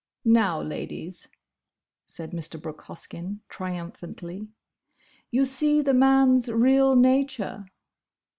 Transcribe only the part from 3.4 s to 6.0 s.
triumphantly, "you see the